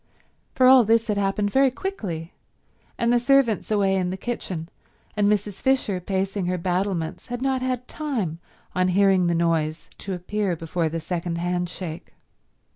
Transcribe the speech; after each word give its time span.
For 0.55 0.65
all 0.65 0.83
this 0.83 1.05
had 1.05 1.17
happened 1.17 1.51
very 1.51 1.69
quickly, 1.69 2.33
and 2.97 3.13
the 3.13 3.19
servants 3.19 3.69
away 3.69 3.95
in 3.95 4.09
the 4.09 4.17
kitchen, 4.17 4.67
and 5.15 5.31
Mrs. 5.31 5.61
Fisher 5.61 5.99
pacing 5.99 6.47
her 6.47 6.57
battlements, 6.57 7.27
had 7.27 7.39
not 7.43 7.61
had 7.61 7.87
time 7.87 8.39
on 8.73 8.87
hearing 8.87 9.27
the 9.27 9.35
noise 9.35 9.91
to 9.99 10.15
appear 10.15 10.55
before 10.55 10.89
the 10.89 10.99
second 10.99 11.37
handshake. 11.37 12.15